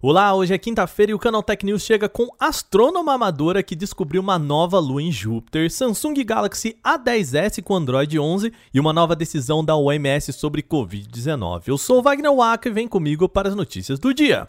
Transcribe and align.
Olá, 0.00 0.32
hoje 0.32 0.54
é 0.54 0.58
quinta-feira 0.58 1.10
e 1.10 1.14
o 1.14 1.18
Canal 1.18 1.42
Tech 1.42 1.66
News 1.66 1.82
chega 1.82 2.08
com 2.08 2.28
astrônoma 2.38 3.14
amadora 3.14 3.64
que 3.64 3.74
descobriu 3.74 4.22
uma 4.22 4.38
nova 4.38 4.78
lua 4.78 5.02
em 5.02 5.10
Júpiter, 5.10 5.68
Samsung 5.68 6.14
Galaxy 6.24 6.76
A10s 6.84 7.60
com 7.64 7.74
Android 7.74 8.16
11 8.16 8.52
e 8.72 8.78
uma 8.78 8.92
nova 8.92 9.16
decisão 9.16 9.64
da 9.64 9.74
OMS 9.74 10.32
sobre 10.32 10.62
Covid-19. 10.62 11.62
Eu 11.66 11.76
sou 11.76 12.00
Wagner 12.00 12.32
Waka 12.32 12.68
e 12.68 12.72
vem 12.72 12.86
comigo 12.86 13.28
para 13.28 13.48
as 13.48 13.56
notícias 13.56 13.98
do 13.98 14.14
dia. 14.14 14.46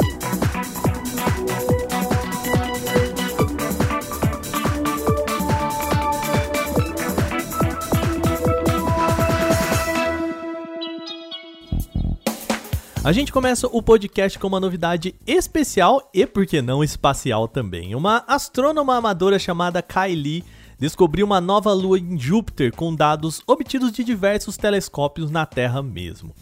A 13.10 13.12
gente 13.12 13.34
começa 13.34 13.66
o 13.66 13.82
podcast 13.82 14.38
com 14.38 14.46
uma 14.46 14.60
novidade 14.60 15.16
especial 15.26 16.12
e, 16.14 16.28
por 16.28 16.46
que 16.46 16.62
não, 16.62 16.84
espacial 16.84 17.48
também. 17.48 17.96
Uma 17.96 18.24
astrônoma 18.28 18.96
amadora 18.96 19.40
chamada 19.40 19.82
Kylie 19.82 20.44
descobriu 20.78 21.26
uma 21.26 21.42
nova 21.42 21.74
lua 21.74 21.98
em 21.98 22.20
Júpiter 22.20 22.72
com 22.72 22.94
dados 22.94 23.42
obtidos 23.48 23.92
de 23.92 24.04
diversos 24.04 24.58
telescópios 24.58 25.32
na 25.32 25.44
Terra 25.44 25.82
mesmo. 25.82 26.36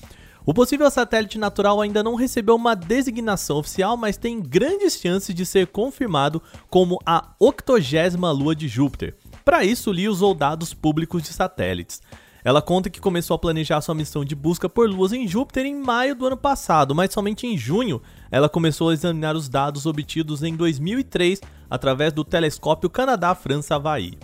O 0.45 0.53
possível 0.53 0.91
satélite 0.91 1.37
natural 1.37 1.79
ainda 1.79 2.03
não 2.03 2.15
recebeu 2.15 2.57
uma 2.57 2.75
designação 2.75 3.59
oficial, 3.59 3.95
mas 3.95 4.17
tem 4.17 4.41
grandes 4.41 4.99
chances 4.99 5.33
de 5.33 5.45
ser 5.45 5.67
confirmado 5.67 6.41
como 6.69 6.99
a 7.05 7.29
octogésima 7.39 8.29
lua 8.29 8.53
de 8.53 8.67
Júpiter. 8.67 9.15
Para 9.45 9.63
isso, 9.63 9.89
Lee 9.89 10.09
usou 10.09 10.33
dados 10.33 10.73
públicos 10.73 11.23
de 11.23 11.29
satélites. 11.29 12.01
Ela 12.47 12.61
conta 12.61 12.89
que 12.89 13.01
começou 13.01 13.35
a 13.35 13.37
planejar 13.37 13.81
sua 13.81 13.93
missão 13.93 14.23
de 14.23 14.33
busca 14.33 14.69
por 14.69 14.89
luas 14.89 15.11
em 15.11 15.27
Júpiter 15.27 15.65
em 15.65 15.75
maio 15.75 16.15
do 16.15 16.27
ano 16.27 16.37
passado, 16.37 16.95
mas 16.95 17.11
somente 17.11 17.45
em 17.45 17.57
junho 17.57 18.01
ela 18.31 18.47
começou 18.47 18.87
a 18.87 18.93
examinar 18.93 19.35
os 19.35 19.49
dados 19.49 19.85
obtidos 19.85 20.41
em 20.41 20.55
2003 20.55 21.41
através 21.69 22.13
do 22.13 22.23
telescópio 22.23 22.89
Canadá-França-Havaí. 22.89 24.17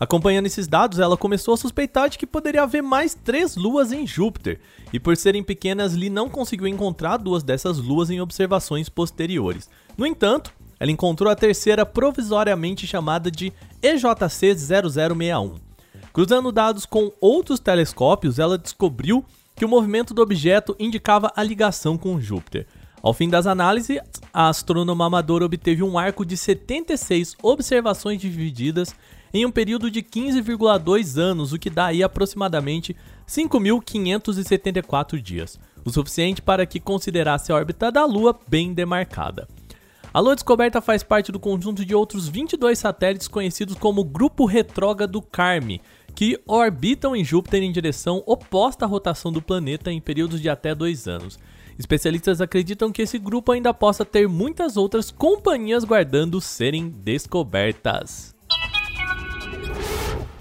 Acompanhando 0.00 0.46
esses 0.46 0.66
dados, 0.66 0.98
ela 0.98 1.16
começou 1.16 1.54
a 1.54 1.56
suspeitar 1.56 2.08
de 2.08 2.18
que 2.18 2.26
poderia 2.26 2.64
haver 2.64 2.82
mais 2.82 3.14
três 3.14 3.54
luas 3.54 3.92
em 3.92 4.04
Júpiter, 4.04 4.58
e 4.92 4.98
por 4.98 5.16
serem 5.16 5.44
pequenas, 5.44 5.94
Lee 5.94 6.10
não 6.10 6.28
conseguiu 6.28 6.66
encontrar 6.66 7.18
duas 7.18 7.44
dessas 7.44 7.78
luas 7.78 8.10
em 8.10 8.20
observações 8.20 8.88
posteriores. 8.88 9.70
No 9.96 10.04
entanto, 10.04 10.52
ela 10.80 10.90
encontrou 10.90 11.30
a 11.30 11.36
terceira 11.36 11.86
provisoriamente 11.86 12.84
chamada 12.84 13.30
de 13.30 13.52
EJC 13.80 14.56
0061. 14.56 15.73
Cruzando 16.14 16.52
dados 16.52 16.86
com 16.86 17.10
outros 17.20 17.58
telescópios, 17.58 18.38
ela 18.38 18.56
descobriu 18.56 19.24
que 19.56 19.64
o 19.64 19.68
movimento 19.68 20.14
do 20.14 20.22
objeto 20.22 20.76
indicava 20.78 21.32
a 21.34 21.42
ligação 21.42 21.98
com 21.98 22.20
Júpiter. 22.20 22.68
Ao 23.02 23.12
fim 23.12 23.28
das 23.28 23.48
análises, 23.48 23.98
a 24.32 24.48
astrônoma 24.48 25.06
amadora 25.06 25.44
obteve 25.44 25.82
um 25.82 25.98
arco 25.98 26.24
de 26.24 26.36
76 26.36 27.34
observações 27.42 28.20
divididas 28.20 28.94
em 29.32 29.44
um 29.44 29.50
período 29.50 29.90
de 29.90 30.04
15,2 30.04 31.18
anos, 31.18 31.52
o 31.52 31.58
que 31.58 31.68
dá 31.68 31.86
aí 31.86 32.00
aproximadamente 32.00 32.94
5.574 33.26 35.20
dias, 35.20 35.58
o 35.84 35.90
suficiente 35.90 36.40
para 36.40 36.64
que 36.64 36.78
considerasse 36.78 37.50
a 37.50 37.56
órbita 37.56 37.90
da 37.90 38.04
Lua 38.04 38.38
bem 38.46 38.72
demarcada. 38.72 39.48
A 40.14 40.20
Lua 40.20 40.36
descoberta 40.36 40.80
faz 40.80 41.02
parte 41.02 41.32
do 41.32 41.40
conjunto 41.40 41.84
de 41.84 41.92
outros 41.92 42.28
22 42.28 42.78
satélites 42.78 43.26
conhecidos 43.26 43.74
como 43.74 44.04
Grupo 44.04 44.44
Retrógrado 44.44 45.20
Carme, 45.20 45.82
que 46.14 46.40
orbitam 46.46 47.16
em 47.16 47.24
Júpiter 47.24 47.62
em 47.62 47.72
direção 47.72 48.22
oposta 48.26 48.84
à 48.84 48.88
rotação 48.88 49.32
do 49.32 49.42
planeta 49.42 49.90
em 49.90 50.00
períodos 50.00 50.40
de 50.40 50.48
até 50.48 50.74
dois 50.74 51.08
anos. 51.08 51.38
Especialistas 51.78 52.40
acreditam 52.40 52.92
que 52.92 53.02
esse 53.02 53.18
grupo 53.18 53.50
ainda 53.50 53.74
possa 53.74 54.04
ter 54.04 54.28
muitas 54.28 54.76
outras 54.76 55.10
companhias 55.10 55.82
guardando 55.82 56.40
serem 56.40 56.88
descobertas. 56.88 58.33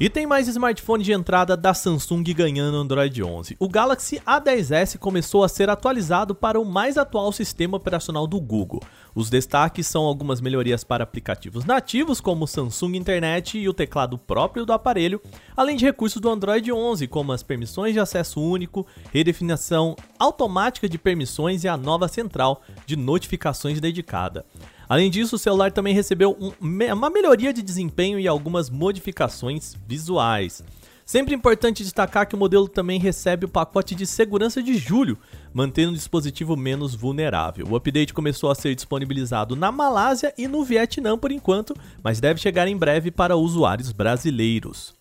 E 0.04 0.10
tem 0.10 0.28
mais 0.28 0.50
smartphone 0.50 1.02
de 1.02 1.14
entrada 1.14 1.56
da 1.56 1.74
Samsung 1.74 2.24
ganhando 2.24 2.76
Android 2.76 3.24
11. 3.24 3.56
O 3.58 3.70
Galaxy 3.70 4.20
A10s 4.28 4.98
começou 4.98 5.46
a 5.46 5.48
ser 5.48 5.70
atualizado 5.70 6.36
para 6.36 6.60
o 6.60 6.66
mais 6.66 6.98
atual 6.98 7.32
sistema 7.32 7.78
operacional 7.78 8.28
do 8.28 8.38
Google. 8.38 8.82
Os 9.16 9.30
destaques 9.30 9.88
são 9.88 10.04
algumas 10.04 10.42
melhorias 10.42 10.84
para 10.84 11.06
aplicativos 11.06 11.64
nativos, 11.64 12.20
como 12.20 12.44
o 12.44 12.48
Samsung 12.48 12.98
Internet 12.98 13.58
e 13.58 13.70
o 13.70 13.74
teclado 13.74 14.18
próprio 14.18 14.66
do 14.66 14.74
aparelho, 14.74 15.22
além 15.56 15.78
de 15.78 15.86
recursos 15.86 16.22
do 16.22 16.30
Android 16.30 16.70
11, 16.70 17.08
como 17.08 17.32
as 17.32 17.42
permissões 17.42 17.94
de 17.94 18.02
acesso 18.02 18.42
único, 18.42 18.86
redefinição 19.10 19.96
automática 20.20 20.90
de 20.90 20.98
permissões 20.98 21.64
e 21.64 21.70
a 21.70 21.78
nova 21.78 22.10
central 22.10 22.62
de 22.86 22.98
notificações 22.98 23.80
dedicada. 23.80 24.46
Além 24.94 25.10
disso, 25.10 25.38
o 25.38 25.40
celular 25.40 25.72
também 25.72 25.92
recebeu 25.92 26.38
um, 26.40 26.52
uma 26.94 27.10
melhoria 27.10 27.52
de 27.52 27.64
desempenho 27.64 28.20
e 28.20 28.28
algumas 28.28 28.70
modificações 28.70 29.76
visuais. 29.88 30.64
Sempre 31.04 31.34
importante 31.34 31.82
destacar 31.82 32.28
que 32.28 32.36
o 32.36 32.38
modelo 32.38 32.68
também 32.68 33.00
recebe 33.00 33.48
o 33.48 33.50
pacote 33.50 33.96
de 33.96 34.06
segurança 34.06 34.62
de 34.62 34.76
julho, 34.78 35.18
mantendo 35.52 35.94
o 35.94 35.96
dispositivo 35.96 36.56
menos 36.56 36.94
vulnerável. 36.94 37.66
O 37.68 37.76
update 37.76 38.14
começou 38.14 38.52
a 38.52 38.56
ser 38.56 38.76
disponibilizado 38.76 39.56
na 39.56 39.72
Malásia 39.72 40.32
e 40.38 40.48
no 40.48 40.64
Vietnã 40.64 41.18
por 41.18 41.32
enquanto, 41.32 41.76
mas 42.04 42.20
deve 42.20 42.40
chegar 42.40 42.68
em 42.68 42.78
breve 42.78 43.10
para 43.10 43.36
usuários 43.36 43.92
brasileiros. 43.92 44.94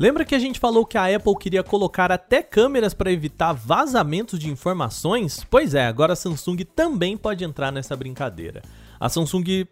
Lembra 0.00 0.24
que 0.24 0.34
a 0.34 0.38
gente 0.38 0.58
falou 0.58 0.86
que 0.86 0.96
a 0.96 1.14
Apple 1.14 1.36
queria 1.38 1.62
colocar 1.62 2.10
até 2.10 2.42
câmeras 2.42 2.94
para 2.94 3.12
evitar 3.12 3.52
vazamentos 3.52 4.38
de 4.38 4.48
informações? 4.48 5.44
Pois 5.50 5.74
é, 5.74 5.86
agora 5.86 6.14
a 6.14 6.16
Samsung 6.16 6.56
também 6.74 7.18
pode 7.18 7.44
entrar 7.44 7.70
nessa 7.70 7.94
brincadeira. 7.94 8.62
A 8.98 9.10
Samsung 9.10 9.68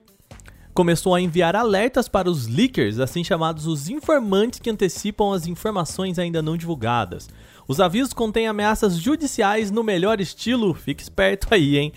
começou 0.75 1.15
a 1.15 1.21
enviar 1.23 1.57
alertas 1.57 2.09
para 2.09 2.29
os 2.29 2.47
leakers, 2.47 2.99
assim 2.99 3.25
chamados 3.25 3.67
os 3.67 3.89
informantes 3.89 4.61
que 4.61 4.69
antecipam 4.69 5.33
as 5.33 5.47
informações 5.47 6.19
ainda 6.19 6.43
não 6.43 6.59
divulgadas. 6.59 7.27
Os 7.67 7.81
avisos 7.81 8.13
contêm 8.13 8.47
ameaças 8.47 8.99
judiciais 8.99 9.71
no 9.71 9.83
melhor 9.83 10.21
estilo, 10.21 10.75
fique 10.75 11.03
esperto 11.03 11.55
aí, 11.55 11.79
hein? 11.79 11.93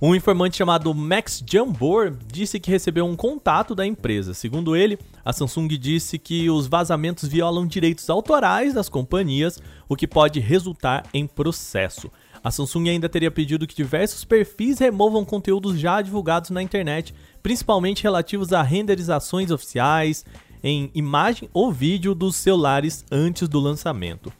Um 0.00 0.14
informante 0.14 0.58
chamado 0.58 0.92
Max 0.94 1.42
Jambor 1.48 2.14
disse 2.30 2.60
que 2.60 2.70
recebeu 2.70 3.06
um 3.06 3.16
contato 3.16 3.74
da 3.74 3.86
empresa. 3.86 4.34
Segundo 4.34 4.76
ele, 4.76 4.98
a 5.24 5.32
Samsung 5.32 5.68
disse 5.68 6.18
que 6.18 6.50
os 6.50 6.66
vazamentos 6.66 7.26
violam 7.26 7.66
direitos 7.66 8.10
autorais 8.10 8.74
das 8.74 8.90
companhias, 8.90 9.58
o 9.88 9.96
que 9.96 10.06
pode 10.06 10.38
resultar 10.38 11.04
em 11.14 11.26
processo. 11.26 12.10
A 12.44 12.50
Samsung 12.50 12.90
ainda 12.90 13.08
teria 13.08 13.30
pedido 13.30 13.66
que 13.66 13.74
diversos 13.74 14.22
perfis 14.22 14.78
removam 14.78 15.24
conteúdos 15.24 15.80
já 15.80 16.02
divulgados 16.02 16.50
na 16.50 16.62
internet, 16.62 17.14
principalmente 17.42 18.02
relativos 18.02 18.52
a 18.52 18.62
renderizações 18.62 19.50
oficiais 19.50 20.26
em 20.62 20.90
imagem 20.94 21.48
ou 21.54 21.72
vídeo 21.72 22.14
dos 22.14 22.36
celulares 22.36 23.02
antes 23.10 23.48
do 23.48 23.58
lançamento. 23.58 24.30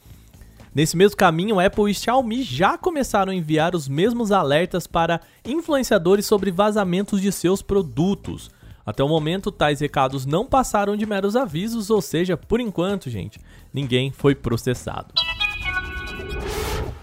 Nesse 0.76 0.94
mesmo 0.94 1.16
caminho, 1.16 1.59
Apple 1.59 1.91
e 1.91 1.94
Xiaomi 1.94 2.42
já 2.42 2.76
começaram 2.76 3.32
a 3.32 3.34
enviar 3.34 3.75
os 3.75 3.88
mesmos 3.88 4.31
alertas 4.31 4.87
para 4.87 5.22
influenciadores 5.42 6.26
sobre 6.26 6.50
vazamentos 6.50 7.22
de 7.22 7.32
seus 7.32 7.62
produtos. 7.62 8.50
Até 8.84 9.03
o 9.03 9.09
momento, 9.09 9.50
tais 9.50 9.81
recados 9.81 10.26
não 10.26 10.44
passaram 10.44 10.94
de 10.94 11.06
meros 11.06 11.34
avisos, 11.34 11.88
ou 11.88 12.03
seja, 12.03 12.36
por 12.36 12.60
enquanto, 12.60 13.09
gente, 13.09 13.41
ninguém 13.72 14.12
foi 14.12 14.34
processado. 14.34 15.15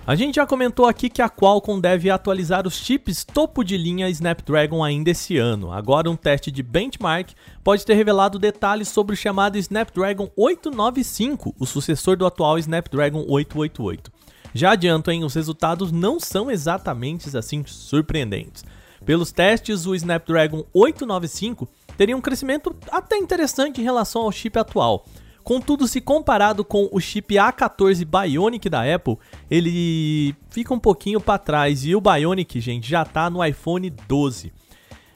A 0.05 0.15
gente 0.15 0.35
já 0.35 0.45
comentou 0.45 0.85
aqui 0.85 1.09
que 1.09 1.21
a 1.21 1.29
Qualcomm 1.29 1.79
deve 1.79 2.09
atualizar 2.09 2.67
os 2.67 2.75
chips 2.75 3.23
topo 3.23 3.63
de 3.63 3.77
linha 3.77 4.09
Snapdragon 4.09 4.83
ainda 4.83 5.11
esse 5.11 5.37
ano. 5.37 5.71
Agora, 5.71 6.09
um 6.09 6.15
teste 6.17 6.51
de 6.51 6.61
benchmark 6.61 7.29
pode 7.63 7.85
ter 7.85 7.93
revelado 7.93 8.37
detalhes 8.37 8.89
sobre 8.89 9.13
o 9.13 9.17
chamado 9.17 9.57
Snapdragon 9.57 10.29
895, 10.35 11.55
o 11.57 11.65
sucessor 11.65 12.17
do 12.17 12.25
atual 12.25 12.59
Snapdragon 12.59 13.23
888. 13.29 14.11
Já 14.53 14.73
adianto, 14.73 15.09
hein, 15.09 15.23
os 15.23 15.35
resultados 15.35 15.89
não 15.89 16.19
são 16.19 16.51
exatamente 16.51 17.35
assim 17.37 17.63
surpreendentes. 17.65 18.65
Pelos 19.05 19.31
testes, 19.31 19.85
o 19.85 19.95
Snapdragon 19.95 20.65
895 20.73 21.65
teria 21.97 22.17
um 22.17 22.21
crescimento 22.21 22.75
até 22.91 23.15
interessante 23.15 23.79
em 23.79 23.85
relação 23.85 24.23
ao 24.23 24.33
chip 24.33 24.59
atual. 24.59 25.05
Contudo, 25.43 25.87
se 25.87 25.99
comparado 25.99 26.63
com 26.63 26.87
o 26.91 26.99
chip 26.99 27.35
A14 27.35 28.05
Bionic 28.05 28.69
da 28.69 28.81
Apple, 28.95 29.17
ele 29.51 30.33
fica 30.49 30.73
um 30.73 30.79
pouquinho 30.79 31.19
para 31.19 31.37
trás 31.37 31.85
e 31.85 31.95
o 31.95 32.01
Bionic, 32.01 32.61
gente, 32.61 32.89
já 32.89 33.01
está 33.03 33.29
no 33.29 33.43
iPhone 33.43 33.89
12. 34.07 34.53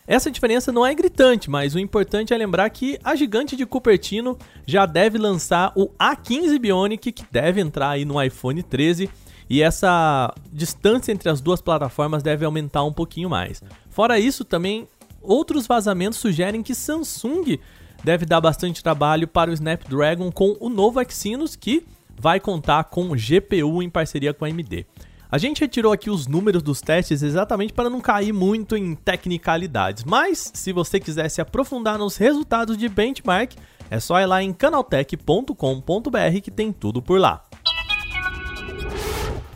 Essa 0.06 0.32
diferença 0.32 0.72
não 0.72 0.86
é 0.86 0.96
gritante, 0.96 1.50
mas 1.50 1.76
o 1.76 1.80
importante 1.80 2.34
é 2.34 2.38
lembrar 2.38 2.70
que 2.70 2.98
a 3.04 3.14
gigante 3.16 3.56
de 3.58 3.66
Cupertino 3.66 4.38
já 4.66 4.86
deve 4.86 5.18
lançar 5.18 5.74
o 5.76 5.90
A15 6.00 6.58
Bionic, 6.60 7.12
que 7.12 7.26
deve 7.30 7.60
entrar 7.60 7.90
aí 7.90 8.06
no 8.06 8.22
iPhone 8.22 8.64
13, 8.64 9.10
e 9.50 9.62
essa 9.62 10.34
distância 10.52 11.12
entre 11.12 11.30
as 11.30 11.42
duas 11.42 11.62
plataformas 11.62 12.24
deve 12.24 12.46
aumentar 12.46 12.84
um 12.84 12.94
pouquinho 12.94 13.30
mais. 13.30 13.62
Fora 13.90 14.18
isso, 14.18 14.46
também 14.46 14.88
outros 15.22 15.68
vazamentos 15.68 16.20
sugerem 16.20 16.64
que 16.64 16.74
Samsung 16.74 17.60
deve 18.04 18.26
dar 18.26 18.42
bastante 18.42 18.84
trabalho 18.84 19.28
para 19.28 19.50
o 19.50 19.54
Snapdragon 19.54 20.32
com 20.32 20.56
o 20.60 20.70
novo 20.70 21.02
Exynos 21.02 21.56
que 21.56 21.86
vai 22.20 22.40
contar 22.40 22.86
com 22.86 23.16
GPU 23.16 23.82
em 23.82 23.90
parceria 23.90 24.34
com 24.34 24.46
a 24.46 24.48
AMD. 24.48 24.86
A 25.30 25.38
gente 25.38 25.60
retirou 25.60 25.92
aqui 25.92 26.10
os 26.10 26.26
números 26.26 26.64
dos 26.64 26.80
testes 26.80 27.22
exatamente 27.22 27.74
para 27.74 27.90
não 27.90 28.00
cair 28.00 28.32
muito 28.32 28.78
em 28.78 28.96
tecnicalidades, 28.96 30.06
mas 30.06 30.52
se 30.54 30.72
você 30.72 31.00
quiser 31.00 31.28
se 31.30 31.42
aprofundar 31.42 31.98
nos 31.98 32.16
resultados 32.16 32.78
de 32.78 32.88
benchmark, 32.88 33.54
é 33.90 34.00
só 34.00 34.20
ir 34.22 34.26
lá 34.26 34.42
em 34.42 34.54
canaltech.com.br 34.54 36.42
que 36.42 36.52
tem 36.52 36.72
tudo 36.72 37.02
por 37.02 37.20
lá. 37.20 37.47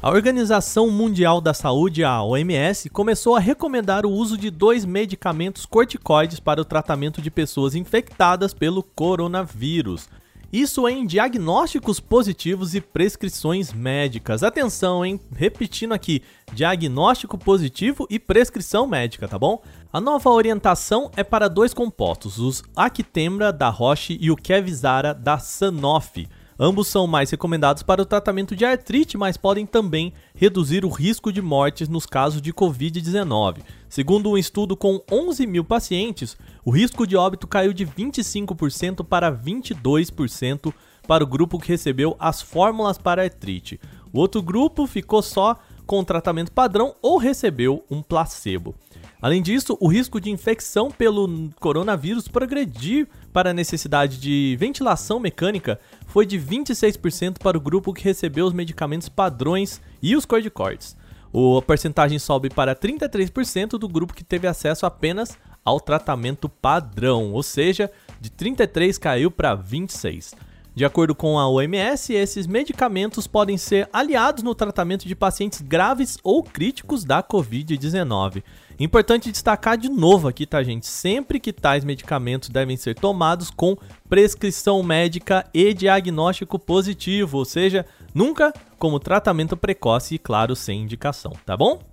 A 0.03 0.09
Organização 0.09 0.89
Mundial 0.89 1.39
da 1.39 1.53
Saúde, 1.53 2.03
a 2.03 2.23
OMS, 2.23 2.89
começou 2.89 3.35
a 3.35 3.39
recomendar 3.39 4.03
o 4.03 4.09
uso 4.09 4.35
de 4.35 4.49
dois 4.49 4.83
medicamentos 4.83 5.63
corticoides 5.63 6.39
para 6.39 6.59
o 6.59 6.65
tratamento 6.65 7.21
de 7.21 7.29
pessoas 7.29 7.75
infectadas 7.75 8.51
pelo 8.51 8.81
coronavírus. 8.81 10.09
Isso 10.51 10.89
em 10.89 11.05
diagnósticos 11.05 11.99
positivos 11.99 12.73
e 12.73 12.81
prescrições 12.81 13.71
médicas. 13.71 14.41
Atenção, 14.41 15.05
hein? 15.05 15.19
Repetindo 15.35 15.93
aqui: 15.93 16.23
diagnóstico 16.51 17.37
positivo 17.37 18.07
e 18.09 18.17
prescrição 18.17 18.87
médica, 18.87 19.27
tá 19.27 19.37
bom? 19.37 19.61
A 19.93 20.01
nova 20.01 20.31
orientação 20.31 21.11
é 21.15 21.23
para 21.23 21.47
dois 21.47 21.75
compostos, 21.75 22.39
os 22.39 22.63
Actemra 22.75 23.53
da 23.53 23.69
Roche 23.69 24.17
e 24.19 24.31
o 24.31 24.35
Kevizara 24.35 25.13
da 25.13 25.37
Sanofi. 25.37 26.27
Ambos 26.63 26.89
são 26.89 27.07
mais 27.07 27.31
recomendados 27.31 27.81
para 27.81 28.03
o 28.03 28.05
tratamento 28.05 28.55
de 28.55 28.63
artrite, 28.63 29.17
mas 29.17 29.35
podem 29.35 29.65
também 29.65 30.13
reduzir 30.35 30.85
o 30.85 30.89
risco 30.89 31.33
de 31.33 31.41
mortes 31.41 31.89
nos 31.89 32.05
casos 32.05 32.39
de 32.39 32.53
Covid-19. 32.53 33.63
Segundo 33.89 34.29
um 34.29 34.37
estudo 34.37 34.77
com 34.77 35.01
11 35.11 35.47
mil 35.47 35.63
pacientes, 35.63 36.37
o 36.63 36.69
risco 36.69 37.07
de 37.07 37.17
óbito 37.17 37.47
caiu 37.47 37.73
de 37.73 37.83
25% 37.83 39.03
para 39.03 39.31
22% 39.31 40.71
para 41.07 41.23
o 41.23 41.27
grupo 41.27 41.57
que 41.57 41.69
recebeu 41.69 42.15
as 42.19 42.43
fórmulas 42.43 42.99
para 42.99 43.23
artrite. 43.23 43.79
O 44.13 44.19
outro 44.19 44.39
grupo 44.39 44.85
ficou 44.85 45.23
só 45.23 45.57
com 45.87 46.01
o 46.01 46.05
tratamento 46.05 46.51
padrão 46.51 46.93
ou 47.01 47.17
recebeu 47.17 47.83
um 47.89 48.03
placebo. 48.03 48.75
Além 49.21 49.41
disso, 49.41 49.77
o 49.79 49.87
risco 49.87 50.19
de 50.19 50.31
infecção 50.31 50.89
pelo 50.89 51.51
coronavírus 51.59 52.27
progredir 52.27 53.07
para 53.31 53.51
a 53.51 53.53
necessidade 53.53 54.19
de 54.19 54.57
ventilação 54.59 55.19
mecânica 55.19 55.79
foi 56.07 56.25
de 56.25 56.39
26% 56.39 57.37
para 57.37 57.57
o 57.57 57.61
grupo 57.61 57.93
que 57.93 58.03
recebeu 58.03 58.47
os 58.47 58.53
medicamentos 58.53 59.07
padrões 59.07 59.79
e 60.01 60.15
os 60.15 60.25
corticoides. 60.25 60.97
A 61.33 61.61
porcentagem 61.61 62.17
sobe 62.17 62.49
para 62.49 62.75
33% 62.75 63.77
do 63.77 63.87
grupo 63.87 64.13
que 64.13 64.23
teve 64.23 64.47
acesso 64.47 64.87
apenas 64.87 65.37
ao 65.63 65.79
tratamento 65.79 66.49
padrão, 66.49 67.31
ou 67.31 67.43
seja, 67.43 67.91
de 68.19 68.31
33 68.31 68.97
caiu 68.97 69.29
para 69.29 69.53
26. 69.53 70.33
De 70.81 70.85
acordo 70.85 71.13
com 71.13 71.37
a 71.37 71.47
OMS, 71.47 72.11
esses 72.11 72.47
medicamentos 72.47 73.27
podem 73.27 73.55
ser 73.55 73.87
aliados 73.93 74.41
no 74.41 74.55
tratamento 74.55 75.07
de 75.07 75.13
pacientes 75.13 75.61
graves 75.61 76.17
ou 76.23 76.41
críticos 76.41 77.03
da 77.03 77.21
Covid-19. 77.21 78.41
Importante 78.79 79.31
destacar 79.31 79.77
de 79.77 79.87
novo 79.89 80.27
aqui, 80.27 80.43
tá, 80.43 80.63
gente? 80.63 80.87
Sempre 80.87 81.39
que 81.39 81.53
tais 81.53 81.83
medicamentos 81.83 82.49
devem 82.49 82.75
ser 82.77 82.95
tomados 82.95 83.51
com 83.51 83.77
prescrição 84.09 84.81
médica 84.81 85.45
e 85.53 85.71
diagnóstico 85.71 86.57
positivo, 86.57 87.37
ou 87.37 87.45
seja, 87.45 87.85
nunca 88.11 88.51
como 88.79 88.99
tratamento 88.99 89.55
precoce 89.55 90.15
e, 90.15 90.17
claro, 90.17 90.55
sem 90.55 90.81
indicação, 90.81 91.33
tá 91.45 91.55
bom? 91.55 91.90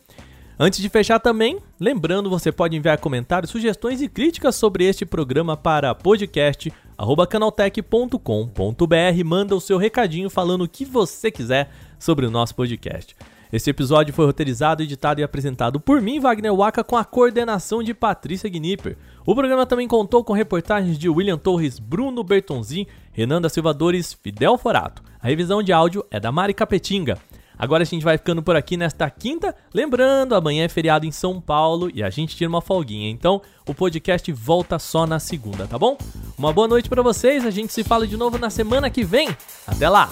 Antes 0.57 0.79
de 0.79 0.87
fechar 0.87 1.19
também, 1.19 1.59
lembrando, 1.77 2.29
você 2.29 2.49
pode 2.49 2.77
enviar 2.77 2.97
comentários, 2.99 3.51
sugestões 3.51 4.01
e 4.01 4.07
críticas 4.07 4.55
sobre 4.55 4.85
este 4.85 5.05
programa 5.05 5.57
para 5.57 5.94
podcast@canaltech.com.br. 7.01 9.25
Manda 9.25 9.56
o 9.56 9.62
seu 9.62 9.77
recadinho 9.77 10.30
falando 10.30 10.63
o 10.63 10.68
que 10.68 10.86
você 10.86 11.31
quiser 11.31 11.69
sobre 11.98 12.25
o 12.25 12.31
nosso 12.31 12.56
podcast. 12.56 13.15
Esse 13.51 13.69
episódio 13.69 14.13
foi 14.13 14.25
roteirizado, 14.25 14.81
editado 14.81 15.19
e 15.19 15.24
apresentado 15.24 15.77
por 15.77 16.00
mim, 16.00 16.21
Wagner 16.21 16.56
Waka, 16.56 16.86
com 16.86 16.95
a 16.95 17.03
coordenação 17.03 17.83
de 17.83 17.94
Patrícia 17.94 18.50
Gnipper. 18.50 18.98
O 19.25 19.36
programa 19.36 19.65
também 19.65 19.89
contou 19.89 20.24
com 20.24 20.31
reportagens 20.31 20.98
de 20.98 21.09
William 21.09 21.38
Torres, 21.38 21.77
Bruno 21.77 22.24
Bertonzin, 22.24 22.88
Renan 23.12 23.42
da 23.42 23.50
Silva 23.50 23.74
Dores, 23.74 24.13
Fidel 24.13 24.57
Forato. 24.57 25.04
A 25.21 25.27
revisão 25.27 25.62
de 25.62 25.74
áudio 25.74 26.06
é 26.09 26.18
da 26.18 26.31
Mari 26.31 26.54
Capetinga. 26.54 27.18
Agora 27.61 27.83
a 27.83 27.85
gente 27.85 28.03
vai 28.03 28.17
ficando 28.17 28.41
por 28.41 28.55
aqui 28.55 28.75
nesta 28.75 29.07
quinta. 29.07 29.55
Lembrando, 29.71 30.33
amanhã 30.33 30.65
é 30.65 30.67
feriado 30.67 31.05
em 31.05 31.11
São 31.11 31.39
Paulo 31.39 31.91
e 31.93 32.01
a 32.01 32.09
gente 32.09 32.35
tira 32.35 32.49
uma 32.49 32.59
folguinha. 32.59 33.07
Então, 33.07 33.39
o 33.67 33.73
podcast 33.75 34.31
volta 34.33 34.79
só 34.79 35.05
na 35.05 35.19
segunda, 35.19 35.67
tá 35.67 35.77
bom? 35.77 35.95
Uma 36.35 36.51
boa 36.51 36.67
noite 36.67 36.89
para 36.89 37.03
vocês. 37.03 37.45
A 37.45 37.51
gente 37.51 37.71
se 37.71 37.83
fala 37.83 38.07
de 38.07 38.17
novo 38.17 38.39
na 38.39 38.49
semana 38.49 38.89
que 38.89 39.03
vem. 39.03 39.29
Até 39.67 39.87
lá. 39.87 40.09